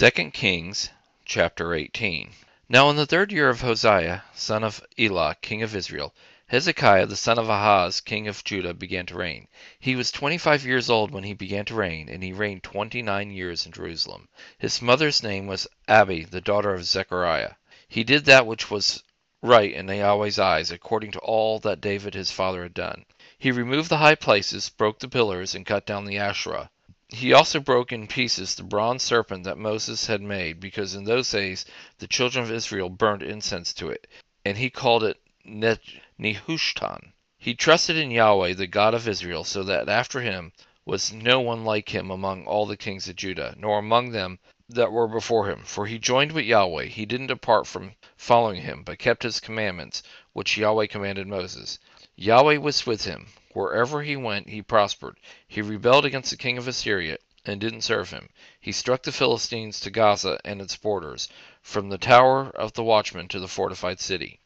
2 0.00 0.30
Kings 0.30 0.90
chapter 1.24 1.74
18. 1.74 2.30
Now 2.68 2.88
in 2.88 2.94
the 2.94 3.04
third 3.04 3.32
year 3.32 3.48
of 3.48 3.62
Hosea, 3.62 4.22
son 4.32 4.62
of 4.62 4.80
Elah, 4.96 5.34
king 5.42 5.60
of 5.60 5.74
Israel, 5.74 6.14
Hezekiah 6.46 7.06
the 7.06 7.16
son 7.16 7.36
of 7.36 7.48
Ahaz, 7.48 8.00
king 8.00 8.28
of 8.28 8.44
Judah, 8.44 8.74
began 8.74 9.06
to 9.06 9.16
reign. 9.16 9.48
He 9.80 9.96
was 9.96 10.12
twenty 10.12 10.38
five 10.38 10.64
years 10.64 10.88
old 10.88 11.10
when 11.10 11.24
he 11.24 11.34
began 11.34 11.64
to 11.64 11.74
reign, 11.74 12.08
and 12.08 12.22
he 12.22 12.32
reigned 12.32 12.62
twenty 12.62 13.02
nine 13.02 13.32
years 13.32 13.66
in 13.66 13.72
Jerusalem. 13.72 14.28
His 14.56 14.80
mother's 14.80 15.20
name 15.20 15.48
was 15.48 15.66
Abi, 15.88 16.22
the 16.22 16.40
daughter 16.40 16.74
of 16.74 16.84
Zechariah. 16.84 17.54
He 17.88 18.04
did 18.04 18.24
that 18.26 18.46
which 18.46 18.70
was 18.70 19.02
right 19.42 19.72
in 19.72 19.88
Yahweh's 19.88 20.38
eyes, 20.38 20.70
according 20.70 21.10
to 21.10 21.18
all 21.18 21.58
that 21.58 21.80
David 21.80 22.14
his 22.14 22.30
father 22.30 22.62
had 22.62 22.74
done. 22.74 23.04
He 23.36 23.50
removed 23.50 23.88
the 23.88 23.98
high 23.98 24.14
places, 24.14 24.68
broke 24.68 25.00
the 25.00 25.08
pillars, 25.08 25.56
and 25.56 25.66
cut 25.66 25.86
down 25.86 26.04
the 26.04 26.18
Asherah. 26.18 26.70
He 27.10 27.32
also 27.32 27.58
broke 27.58 27.90
in 27.90 28.06
pieces 28.06 28.54
the 28.54 28.62
bronze 28.62 29.02
serpent 29.02 29.44
that 29.44 29.56
Moses 29.56 30.06
had 30.06 30.20
made, 30.20 30.60
because 30.60 30.94
in 30.94 31.04
those 31.04 31.30
days 31.30 31.64
the 31.98 32.06
children 32.06 32.44
of 32.44 32.52
Israel 32.52 32.90
burned 32.90 33.22
incense 33.22 33.72
to 33.74 33.88
it, 33.88 34.06
and 34.44 34.58
he 34.58 34.68
called 34.68 35.02
it 35.02 35.18
Nehushtan. 35.46 37.12
He 37.38 37.54
trusted 37.54 37.96
in 37.96 38.10
Yahweh, 38.10 38.52
the 38.52 38.66
God 38.66 38.92
of 38.92 39.08
Israel, 39.08 39.44
so 39.44 39.62
that 39.62 39.88
after 39.88 40.20
him 40.20 40.52
was 40.84 41.12
no 41.12 41.40
one 41.40 41.64
like 41.64 41.88
him 41.94 42.10
among 42.10 42.46
all 42.46 42.66
the 42.66 42.76
kings 42.76 43.08
of 43.08 43.16
Judah, 43.16 43.54
nor 43.56 43.78
among 43.78 44.10
them 44.10 44.38
that 44.68 44.92
were 44.92 45.08
before 45.08 45.48
him. 45.48 45.62
For 45.64 45.86
he 45.86 45.98
joined 45.98 46.32
with 46.32 46.44
Yahweh, 46.44 46.86
he 46.86 47.06
didn't 47.06 47.28
depart 47.28 47.66
from 47.66 47.94
following 48.18 48.60
him, 48.60 48.82
but 48.82 48.98
kept 48.98 49.22
his 49.22 49.40
commandments, 49.40 50.02
which 50.34 50.58
Yahweh 50.58 50.88
commanded 50.88 51.26
Moses. 51.26 51.78
Yahweh 52.16 52.58
was 52.58 52.84
with 52.84 53.06
him. 53.06 53.28
Wherever 53.58 54.04
he 54.04 54.14
went, 54.14 54.48
he 54.48 54.62
prospered. 54.62 55.18
He 55.48 55.62
rebelled 55.62 56.04
against 56.04 56.30
the 56.30 56.36
king 56.36 56.58
of 56.58 56.68
Assyria 56.68 57.18
and 57.44 57.60
didn't 57.60 57.80
serve 57.80 58.10
him. 58.10 58.28
He 58.60 58.70
struck 58.70 59.02
the 59.02 59.10
Philistines 59.10 59.80
to 59.80 59.90
Gaza 59.90 60.38
and 60.44 60.62
its 60.62 60.76
borders, 60.76 61.28
from 61.60 61.88
the 61.88 61.98
tower 61.98 62.50
of 62.50 62.74
the 62.74 62.84
watchman 62.84 63.26
to 63.26 63.40
the 63.40 63.48
fortified 63.48 63.98
city. 63.98 64.38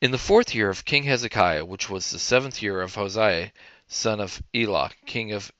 In 0.00 0.10
the 0.10 0.18
fourth 0.18 0.56
year 0.56 0.70
of 0.70 0.84
King 0.84 1.04
Hezekiah, 1.04 1.66
which 1.66 1.88
was 1.88 2.10
the 2.10 2.18
seventh 2.18 2.60
year 2.60 2.82
of 2.82 2.96
Hosea, 2.96 3.52
son 3.86 4.18
of 4.18 4.42
Elah, 4.52 4.90
king 5.06 5.30
of 5.30 5.52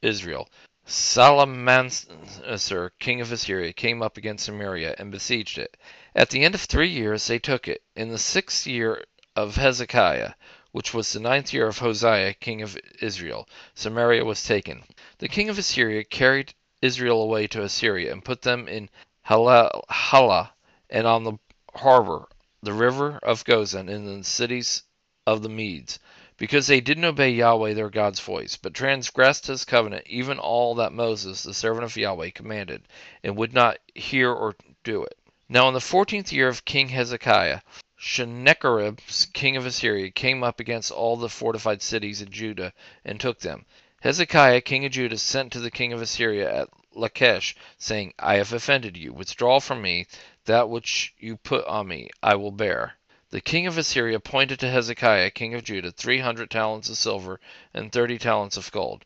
Israel, 0.00 0.48
Shalmaneser, 0.86 2.92
king 3.00 3.20
of 3.20 3.32
Assyria, 3.32 3.72
came 3.72 4.00
up 4.00 4.16
against 4.16 4.44
Samaria 4.44 4.94
and 4.96 5.10
besieged 5.10 5.58
it. 5.58 5.76
At 6.14 6.30
the 6.30 6.44
end 6.44 6.54
of 6.54 6.60
three 6.60 6.88
years 6.88 7.26
they 7.26 7.40
took 7.40 7.66
it. 7.66 7.82
In 7.96 8.10
the 8.10 8.18
sixth 8.18 8.64
year 8.64 9.02
of 9.34 9.56
Hezekiah, 9.56 10.34
which 10.76 10.92
was 10.92 11.10
the 11.14 11.20
ninth 11.20 11.54
year 11.54 11.66
of 11.66 11.78
Hosea, 11.78 12.34
king 12.34 12.60
of 12.60 12.76
Israel, 13.00 13.48
Samaria 13.74 14.22
was 14.26 14.44
taken. 14.44 14.84
The 15.16 15.26
king 15.26 15.48
of 15.48 15.56
Assyria 15.56 16.04
carried 16.04 16.52
Israel 16.82 17.22
away 17.22 17.46
to 17.46 17.62
Assyria, 17.62 18.12
and 18.12 18.22
put 18.22 18.42
them 18.42 18.68
in 18.68 18.90
Halah, 19.22 20.52
and 20.90 21.06
on 21.06 21.24
the 21.24 21.38
Habor, 21.74 22.26
the 22.62 22.74
river 22.74 23.18
of 23.22 23.42
Gozan, 23.46 23.88
in 23.88 24.04
the 24.18 24.22
cities 24.22 24.82
of 25.26 25.40
the 25.40 25.48
Medes, 25.48 25.98
because 26.36 26.66
they 26.66 26.82
didn't 26.82 27.06
obey 27.06 27.30
Yahweh 27.30 27.72
their 27.72 27.88
God's 27.88 28.20
voice, 28.20 28.58
but 28.58 28.74
transgressed 28.74 29.46
his 29.46 29.64
covenant, 29.64 30.06
even 30.06 30.38
all 30.38 30.74
that 30.74 30.92
Moses, 30.92 31.42
the 31.42 31.54
servant 31.54 31.84
of 31.84 31.96
Yahweh, 31.96 32.32
commanded, 32.34 32.82
and 33.24 33.34
would 33.38 33.54
not 33.54 33.78
hear 33.94 34.30
or 34.30 34.54
do 34.84 35.04
it. 35.04 35.16
Now 35.48 35.68
in 35.68 35.74
the 35.74 35.80
fourteenth 35.80 36.34
year 36.34 36.48
of 36.48 36.66
King 36.66 36.90
Hezekiah, 36.90 37.60
Sennacherib, 37.98 38.98
king 39.32 39.56
of 39.56 39.64
Assyria, 39.64 40.10
came 40.10 40.44
up 40.44 40.60
against 40.60 40.90
all 40.90 41.16
the 41.16 41.30
fortified 41.30 41.80
cities 41.80 42.20
in 42.20 42.30
Judah 42.30 42.74
and 43.04 43.18
took 43.18 43.40
them. 43.40 43.64
Hezekiah, 44.02 44.60
king 44.60 44.84
of 44.84 44.92
Judah, 44.92 45.16
sent 45.16 45.52
to 45.52 45.60
the 45.60 45.70
king 45.70 45.94
of 45.94 46.02
Assyria 46.02 46.54
at 46.54 46.68
Lachish, 46.92 47.56
saying, 47.78 48.12
I 48.18 48.34
have 48.34 48.52
offended 48.52 48.96
you. 48.96 49.12
Withdraw 49.12 49.60
from 49.60 49.80
me 49.80 50.06
that 50.44 50.68
which 50.68 51.14
you 51.18 51.36
put 51.36 51.66
on 51.66 51.88
me, 51.88 52.10
I 52.22 52.34
will 52.34 52.52
bear. 52.52 52.96
The 53.30 53.40
king 53.40 53.66
of 53.66 53.78
Assyria 53.78 54.16
appointed 54.16 54.60
to 54.60 54.70
Hezekiah, 54.70 55.30
king 55.30 55.54
of 55.54 55.64
Judah, 55.64 55.90
three 55.90 56.20
hundred 56.20 56.50
talents 56.50 56.88
of 56.88 56.98
silver 56.98 57.40
and 57.74 57.90
thirty 57.90 58.18
talents 58.18 58.56
of 58.56 58.70
gold. 58.72 59.04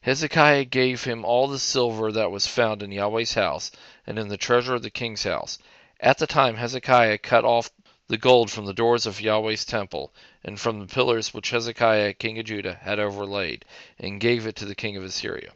Hezekiah 0.00 0.66
gave 0.66 1.04
him 1.04 1.24
all 1.24 1.46
the 1.46 1.58
silver 1.58 2.12
that 2.12 2.30
was 2.30 2.46
found 2.46 2.82
in 2.82 2.92
Yahweh's 2.92 3.34
house 3.34 3.70
and 4.06 4.18
in 4.18 4.28
the 4.28 4.36
treasure 4.36 4.74
of 4.74 4.82
the 4.82 4.90
king's 4.90 5.22
house. 5.22 5.58
At 6.00 6.18
the 6.18 6.26
time 6.26 6.56
Hezekiah 6.56 7.18
cut 7.18 7.44
off 7.44 7.70
the 8.08 8.16
gold 8.16 8.50
from 8.50 8.66
the 8.66 8.72
doors 8.72 9.04
of 9.06 9.20
Yahweh's 9.20 9.64
temple, 9.64 10.14
and 10.44 10.60
from 10.60 10.78
the 10.78 10.86
pillars 10.86 11.34
which 11.34 11.50
Hezekiah 11.50 12.14
king 12.14 12.38
of 12.38 12.44
Judah 12.44 12.74
had 12.74 13.00
overlaid, 13.00 13.64
and 13.98 14.20
gave 14.20 14.46
it 14.46 14.54
to 14.56 14.64
the 14.64 14.74
king 14.74 14.96
of 14.96 15.02
Assyria. 15.02 15.52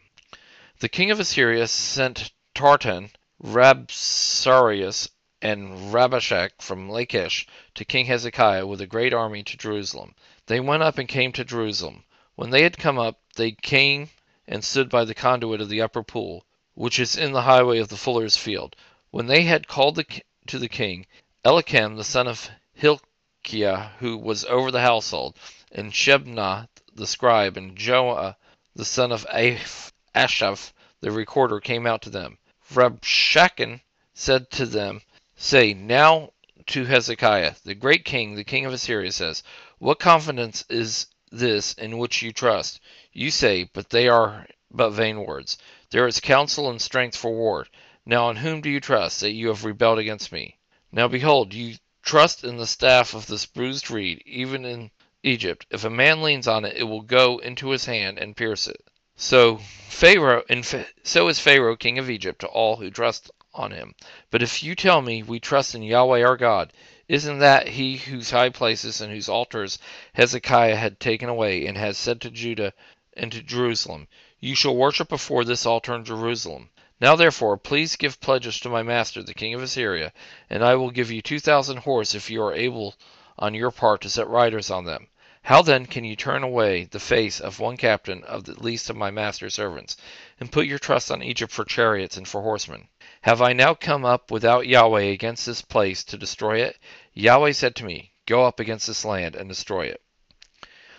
The 0.80 0.88
king 0.88 1.10
of 1.10 1.20
Assyria 1.20 1.68
sent 1.68 2.32
Tartan, 2.54 3.10
Rabsaris, 3.42 5.10
and 5.40 5.92
Rabshakeh 5.92 6.60
from 6.60 6.90
Lachish 6.90 7.46
to 7.74 7.84
King 7.84 8.06
Hezekiah 8.06 8.66
with 8.66 8.80
a 8.80 8.86
great 8.86 9.14
army 9.14 9.42
to 9.44 9.56
Jerusalem. 9.56 10.14
They 10.46 10.60
went 10.60 10.82
up 10.82 10.98
and 10.98 11.08
came 11.08 11.32
to 11.32 11.44
Jerusalem. 11.44 12.04
When 12.34 12.50
they 12.50 12.62
had 12.62 12.76
come 12.76 12.98
up, 12.98 13.20
they 13.36 13.52
came 13.52 14.10
and 14.48 14.64
stood 14.64 14.90
by 14.90 15.04
the 15.04 15.14
conduit 15.14 15.60
of 15.60 15.68
the 15.68 15.80
upper 15.80 16.02
pool, 16.02 16.44
which 16.74 16.98
is 16.98 17.16
in 17.16 17.32
the 17.32 17.42
highway 17.42 17.78
of 17.78 17.88
the 17.88 17.96
fuller's 17.96 18.36
field. 18.36 18.74
When 19.10 19.26
they 19.26 19.42
had 19.42 19.68
called 19.68 19.94
the, 19.94 20.04
to 20.48 20.58
the 20.58 20.68
king, 20.68 21.06
Eliakim 21.42 21.96
the 21.96 22.04
son 22.04 22.28
of 22.28 22.50
Hilkiah, 22.74 23.92
who 23.98 24.18
was 24.18 24.44
over 24.44 24.70
the 24.70 24.82
household, 24.82 25.38
and 25.72 25.90
Shebna 25.90 26.68
the 26.92 27.06
scribe, 27.06 27.56
and 27.56 27.74
Joah 27.74 28.36
the 28.74 28.84
son 28.84 29.10
of 29.10 29.26
Asaph 29.32 30.74
the 31.00 31.10
recorder 31.10 31.58
came 31.58 31.86
out 31.86 32.02
to 32.02 32.10
them. 32.10 32.36
Rabshakeh 32.70 33.80
said 34.12 34.50
to 34.50 34.66
them, 34.66 35.00
Say 35.34 35.72
now 35.72 36.34
to 36.66 36.84
Hezekiah, 36.84 37.54
the 37.64 37.74
great 37.74 38.04
king, 38.04 38.34
the 38.34 38.44
king 38.44 38.66
of 38.66 38.74
Assyria, 38.74 39.10
says, 39.10 39.42
What 39.78 39.98
confidence 39.98 40.66
is 40.68 41.06
this 41.32 41.72
in 41.72 41.96
which 41.96 42.20
you 42.20 42.34
trust? 42.34 42.80
You 43.14 43.30
say, 43.30 43.64
but 43.72 43.88
they 43.88 44.08
are 44.08 44.46
but 44.70 44.90
vain 44.90 45.24
words. 45.24 45.56
There 45.88 46.06
is 46.06 46.20
counsel 46.20 46.68
and 46.68 46.82
strength 46.82 47.16
for 47.16 47.32
war. 47.32 47.66
Now 48.04 48.28
in 48.28 48.36
whom 48.36 48.60
do 48.60 48.68
you 48.68 48.80
trust, 48.80 49.20
that 49.20 49.32
you 49.32 49.48
have 49.48 49.64
rebelled 49.64 49.98
against 49.98 50.32
me? 50.32 50.58
Now 50.92 51.06
behold, 51.08 51.54
you 51.54 51.76
trust 52.02 52.42
in 52.42 52.56
the 52.56 52.66
staff 52.66 53.14
of 53.14 53.26
this 53.26 53.46
bruised 53.46 53.90
reed, 53.90 54.22
even 54.26 54.64
in 54.64 54.90
Egypt. 55.22 55.66
If 55.70 55.84
a 55.84 55.90
man 55.90 56.22
leans 56.22 56.48
on 56.48 56.64
it, 56.64 56.76
it 56.76 56.84
will 56.84 57.02
go 57.02 57.38
into 57.38 57.70
his 57.70 57.84
hand 57.84 58.18
and 58.18 58.36
pierce 58.36 58.66
it. 58.66 58.82
So 59.14 59.58
Pharaoh, 59.58 60.42
and 60.48 60.64
so 61.02 61.28
is 61.28 61.38
Pharaoh, 61.38 61.76
king 61.76 61.98
of 61.98 62.08
Egypt, 62.08 62.40
to 62.40 62.46
all 62.48 62.76
who 62.76 62.90
trust 62.90 63.30
on 63.52 63.70
him. 63.70 63.94
But 64.30 64.42
if 64.42 64.62
you 64.62 64.74
tell 64.74 65.02
me, 65.02 65.22
we 65.22 65.38
trust 65.38 65.74
in 65.74 65.82
Yahweh 65.82 66.22
our 66.22 66.36
God, 66.36 66.72
isn't 67.06 67.38
that 67.38 67.68
he 67.68 67.98
whose 67.98 68.30
high 68.30 68.48
places 68.48 69.00
and 69.00 69.12
whose 69.12 69.28
altars 69.28 69.78
Hezekiah 70.14 70.76
had 70.76 70.98
taken 70.98 71.28
away, 71.28 71.66
and 71.66 71.76
has 71.76 71.98
said 71.98 72.20
to 72.22 72.30
Judah 72.30 72.72
and 73.14 73.30
to 73.32 73.42
Jerusalem, 73.42 74.08
You 74.38 74.54
shall 74.54 74.74
worship 74.74 75.08
before 75.08 75.44
this 75.44 75.66
altar 75.66 75.94
in 75.94 76.04
Jerusalem? 76.04 76.70
Now 77.00 77.16
therefore, 77.16 77.56
please 77.56 77.96
give 77.96 78.20
pledges 78.20 78.60
to 78.60 78.68
my 78.68 78.82
master, 78.82 79.22
the 79.22 79.32
king 79.32 79.54
of 79.54 79.62
Assyria, 79.62 80.12
and 80.50 80.62
I 80.62 80.74
will 80.74 80.90
give 80.90 81.10
you 81.10 81.22
two 81.22 81.40
thousand 81.40 81.78
horse 81.78 82.14
if 82.14 82.28
you 82.28 82.42
are 82.42 82.52
able 82.52 82.94
on 83.38 83.54
your 83.54 83.70
part 83.70 84.02
to 84.02 84.10
set 84.10 84.28
riders 84.28 84.70
on 84.70 84.84
them. 84.84 85.08
How 85.44 85.62
then 85.62 85.86
can 85.86 86.04
you 86.04 86.14
turn 86.14 86.42
away 86.42 86.84
the 86.84 87.00
face 87.00 87.40
of 87.40 87.58
one 87.58 87.78
captain 87.78 88.22
of 88.24 88.44
the 88.44 88.52
least 88.52 88.90
of 88.90 88.96
my 88.96 89.10
master's 89.10 89.54
servants, 89.54 89.96
and 90.38 90.52
put 90.52 90.66
your 90.66 90.78
trust 90.78 91.10
on 91.10 91.22
Egypt 91.22 91.50
for 91.50 91.64
chariots 91.64 92.18
and 92.18 92.28
for 92.28 92.42
horsemen? 92.42 92.88
Have 93.22 93.40
I 93.40 93.54
now 93.54 93.72
come 93.72 94.04
up 94.04 94.30
without 94.30 94.66
Yahweh 94.66 95.04
against 95.04 95.46
this 95.46 95.62
place 95.62 96.04
to 96.04 96.18
destroy 96.18 96.58
it? 96.58 96.78
Yahweh 97.14 97.52
said 97.52 97.74
to 97.76 97.84
me, 97.84 98.12
Go 98.26 98.44
up 98.44 98.60
against 98.60 98.86
this 98.86 99.06
land 99.06 99.34
and 99.34 99.48
destroy 99.48 99.86
it. 99.86 100.02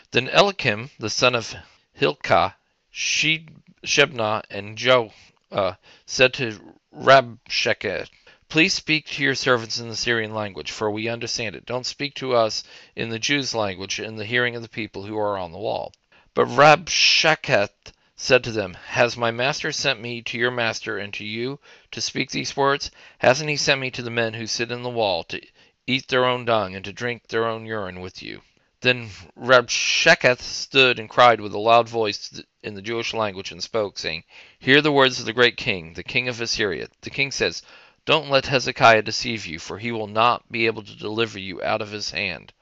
Then 0.10 0.30
Eliakim, 0.30 0.90
the 0.98 1.12
son 1.12 1.36
of 1.36 1.56
Hilkiah, 1.94 2.54
Shebna, 2.92 4.42
and 4.50 4.76
Joah 4.76 5.14
uh, 5.52 5.74
said 6.06 6.34
to 6.34 6.76
Rabshakeh, 6.96 8.08
Please 8.50 8.74
speak 8.74 9.06
to 9.08 9.24
your 9.24 9.36
servants 9.36 9.80
in 9.80 9.88
the 9.88 9.96
Syrian 9.96 10.34
language, 10.34 10.72
for 10.72 10.92
we 10.92 11.08
understand 11.08 11.56
it. 11.56 11.66
Don't 11.66 11.86
speak 11.86 12.16
to 12.16 12.34
us 12.36 12.64
in 12.96 13.10
the 13.10 13.20
Jews' 13.20 13.56
language 13.56 14.00
in 14.00 14.18
the 14.18 14.26
hearing 14.26 14.56
of 14.56 14.62
the 14.62 14.68
people 14.68 15.04
who 15.04 15.18
are 15.18 15.38
on 15.38 15.52
the 15.52 15.58
wall. 15.58 15.94
But 16.34 16.48
Rabshakeh 16.48 17.70
said 18.16 18.44
to 18.44 18.52
them, 18.52 18.74
Has 18.88 19.18
my 19.18 19.32
master 19.32 19.72
sent 19.72 20.00
me 20.00 20.22
to 20.24 20.38
your 20.38 20.52
master 20.52 20.98
and 20.98 21.14
to 21.14 21.26
you 21.26 21.60
to 21.92 22.02
speak 22.02 22.32
these 22.32 22.58
words? 22.58 22.92
Hasn't 23.20 23.50
he 23.50 23.58
sent 23.58 23.82
me 23.82 23.90
to 23.92 24.02
the 24.02 24.12
men 24.12 24.34
who 24.34 24.48
sit 24.48 24.72
in 24.72 24.84
the 24.84 24.90
wall 24.90 25.24
to 25.24 25.42
eat 25.88 26.08
their 26.08 26.26
own 26.26 26.46
dung 26.46 26.76
and 26.76 26.86
to 26.86 26.94
drink 26.94 27.28
their 27.28 27.48
own 27.48 27.66
urine 27.66 28.00
with 28.00 28.22
you? 28.22 28.42
Then 28.82 29.12
Rabshakeh 29.36 30.40
stood 30.40 30.98
and 30.98 31.08
cried 31.08 31.40
with 31.40 31.54
a 31.54 31.60
loud 31.60 31.88
voice 31.88 32.42
in 32.64 32.74
the 32.74 32.82
Jewish 32.82 33.14
language 33.14 33.52
and 33.52 33.62
spoke, 33.62 34.00
saying, 34.00 34.24
Hear 34.58 34.82
the 34.82 34.92
words 34.92 35.20
of 35.20 35.28
the 35.28 35.34
great 35.34 35.56
king, 35.56 35.94
the 35.94 36.04
king 36.04 36.28
of 36.28 36.42
Assyria. 36.42 36.88
The 37.02 37.12
king 37.12 37.32
says, 37.32 37.62
Don't 38.06 38.32
let 38.32 38.48
Hezekiah 38.48 39.04
deceive 39.04 39.46
you, 39.46 39.60
for 39.60 39.78
he 39.78 39.92
will 39.92 40.08
not 40.08 40.52
be 40.52 40.66
able 40.66 40.82
to 40.82 40.96
deliver 40.98 41.38
you 41.38 41.62
out 41.62 41.84
of 41.84 41.92
his 41.92 42.10
hand. 42.10 42.54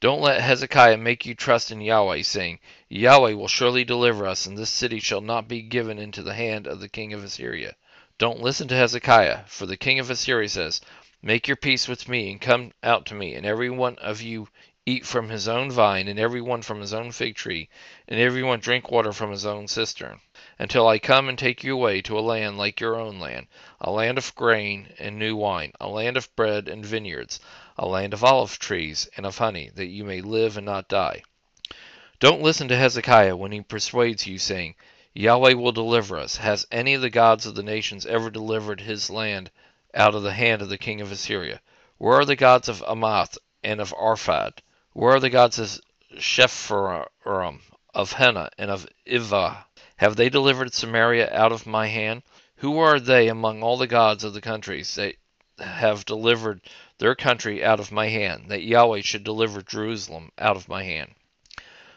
Don't 0.00 0.20
let 0.20 0.40
Hezekiah 0.40 0.96
make 0.96 1.24
you 1.24 1.36
trust 1.36 1.70
in 1.70 1.80
Yahweh, 1.80 2.22
saying, 2.22 2.58
Yahweh 2.88 3.34
will 3.34 3.46
surely 3.46 3.84
deliver 3.84 4.26
us, 4.26 4.46
and 4.46 4.58
this 4.58 4.68
city 4.68 4.98
shall 4.98 5.20
not 5.20 5.46
be 5.46 5.62
given 5.62 5.98
into 5.98 6.24
the 6.24 6.34
hand 6.34 6.66
of 6.66 6.80
the 6.80 6.88
king 6.88 7.12
of 7.12 7.22
Assyria. 7.22 7.76
Don't 8.18 8.42
listen 8.42 8.66
to 8.66 8.74
Hezekiah, 8.74 9.44
for 9.46 9.66
the 9.66 9.76
king 9.76 10.00
of 10.00 10.10
Assyria 10.10 10.48
says, 10.48 10.80
Make 11.26 11.48
your 11.48 11.56
peace 11.56 11.88
with 11.88 12.08
me, 12.08 12.30
and 12.30 12.40
come 12.40 12.72
out 12.84 13.06
to 13.06 13.14
me, 13.16 13.34
and 13.34 13.44
every 13.44 13.68
one 13.68 13.96
of 13.96 14.22
you 14.22 14.46
eat 14.86 15.04
from 15.04 15.28
his 15.28 15.48
own 15.48 15.72
vine, 15.72 16.06
and 16.06 16.20
every 16.20 16.40
one 16.40 16.62
from 16.62 16.80
his 16.80 16.94
own 16.94 17.10
fig 17.10 17.34
tree, 17.34 17.68
and 18.06 18.20
every 18.20 18.44
one 18.44 18.60
drink 18.60 18.92
water 18.92 19.12
from 19.12 19.32
his 19.32 19.44
own 19.44 19.66
cistern, 19.66 20.20
until 20.56 20.86
I 20.86 21.00
come 21.00 21.28
and 21.28 21.36
take 21.36 21.64
you 21.64 21.74
away 21.74 22.00
to 22.02 22.16
a 22.16 22.20
land 22.20 22.58
like 22.58 22.78
your 22.78 22.94
own 22.94 23.18
land, 23.18 23.48
a 23.80 23.90
land 23.90 24.18
of 24.18 24.36
grain 24.36 24.94
and 25.00 25.18
new 25.18 25.34
wine, 25.34 25.72
a 25.80 25.88
land 25.88 26.16
of 26.16 26.32
bread 26.36 26.68
and 26.68 26.86
vineyards, 26.86 27.40
a 27.76 27.88
land 27.88 28.14
of 28.14 28.22
olive 28.22 28.60
trees 28.60 29.08
and 29.16 29.26
of 29.26 29.38
honey, 29.38 29.68
that 29.74 29.86
you 29.86 30.04
may 30.04 30.20
live 30.20 30.56
and 30.56 30.66
not 30.66 30.86
die. 30.86 31.24
Don't 32.20 32.40
listen 32.40 32.68
to 32.68 32.76
Hezekiah 32.76 33.34
when 33.34 33.50
he 33.50 33.62
persuades 33.62 34.28
you, 34.28 34.38
saying, 34.38 34.76
Yahweh 35.12 35.54
will 35.54 35.72
deliver 35.72 36.18
us. 36.18 36.36
Has 36.36 36.68
any 36.70 36.94
of 36.94 37.02
the 37.02 37.10
gods 37.10 37.46
of 37.46 37.56
the 37.56 37.64
nations 37.64 38.06
ever 38.06 38.30
delivered 38.30 38.82
his 38.82 39.10
land 39.10 39.50
out 39.96 40.14
of 40.14 40.22
the 40.22 40.34
hand 40.34 40.62
of 40.62 40.68
the 40.68 40.78
king 40.78 41.00
of 41.00 41.10
Assyria? 41.10 41.60
Where 41.98 42.20
are 42.20 42.24
the 42.24 42.36
gods 42.36 42.68
of 42.68 42.80
Hamath 42.80 43.38
and 43.64 43.80
of 43.80 43.94
Arpad? 43.94 44.60
Where 44.92 45.16
are 45.16 45.20
the 45.20 45.30
gods 45.30 45.58
of 45.58 45.80
Sepharvaim, 46.18 47.60
of 47.94 48.12
Hena, 48.12 48.50
and 48.58 48.70
of 48.70 48.86
Ivvah? 49.06 49.64
Have 49.96 50.16
they 50.16 50.28
delivered 50.28 50.74
Samaria 50.74 51.32
out 51.32 51.52
of 51.52 51.66
my 51.66 51.86
hand? 51.86 52.22
Who 52.56 52.78
are 52.78 53.00
they 53.00 53.28
among 53.28 53.62
all 53.62 53.78
the 53.78 53.86
gods 53.86 54.24
of 54.24 54.34
the 54.34 54.40
countries 54.40 54.94
that 54.96 55.16
have 55.58 56.04
delivered 56.04 56.60
their 56.98 57.14
country 57.14 57.64
out 57.64 57.80
of 57.80 57.90
my 57.90 58.08
hand, 58.08 58.50
that 58.50 58.62
Yahweh 58.62 59.00
should 59.00 59.24
deliver 59.24 59.62
Jerusalem 59.62 60.32
out 60.38 60.56
of 60.56 60.68
my 60.68 60.84
hand? 60.84 61.14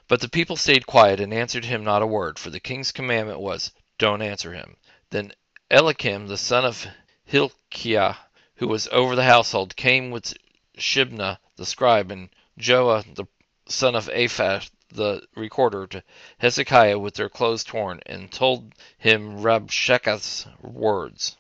But 0.08 0.22
the 0.22 0.30
people 0.30 0.56
stayed 0.56 0.88
quiet 0.88 1.20
and 1.20 1.34
answered 1.34 1.66
him 1.66 1.84
not 1.84 2.02
a 2.02 2.08
word, 2.08 2.40
for 2.40 2.50
the 2.50 2.60
king's 2.60 2.92
commandment 2.92 3.40
was, 3.40 3.72
Don't 3.98 4.22
answer 4.22 4.54
him. 4.54 4.78
Then 5.12 5.34
Eliakim 5.70 6.28
the 6.28 6.38
son 6.38 6.66
of 6.66 6.88
Hilkiah, 7.30 8.16
who 8.56 8.68
was 8.68 8.88
over 8.92 9.16
the 9.16 9.24
household, 9.24 9.76
came 9.76 10.10
with 10.10 10.34
Shebna 10.76 11.38
the 11.58 11.66
scribe 11.68 12.10
and 12.12 12.30
Joah 12.58 13.04
the 13.14 13.26
son 13.68 13.94
of 13.94 14.10
Asaph 14.10 14.72
the 14.92 15.22
recorder 15.36 15.86
to 15.86 16.04
Hezekiah 16.40 16.98
with 16.98 17.14
their 17.14 17.30
clothes 17.30 17.64
torn, 17.64 18.00
and 18.08 18.32
told 18.32 18.74
him 18.98 19.44
Rabshakeh's 19.44 20.48
words. 20.60 21.38